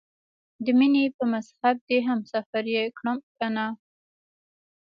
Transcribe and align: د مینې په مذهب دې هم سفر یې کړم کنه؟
د 0.63 0.67
مینې 0.77 1.03
په 1.17 1.23
مذهب 1.33 1.75
دې 1.89 1.97
هم 2.07 2.19
سفر 2.33 2.63
یې 2.75 2.83
کړم 2.97 3.17
کنه؟ 3.37 3.65